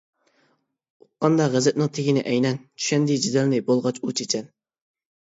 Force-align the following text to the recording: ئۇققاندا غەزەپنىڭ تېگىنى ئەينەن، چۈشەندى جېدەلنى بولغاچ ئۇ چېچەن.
ئۇققاندا 1.03 1.45
غەزەپنىڭ 1.55 1.91
تېگىنى 1.97 2.23
ئەينەن، 2.31 2.57
چۈشەندى 2.79 3.19
جېدەلنى 3.27 3.61
بولغاچ 3.69 4.01
ئۇ 4.09 4.15
چېچەن. 4.23 4.49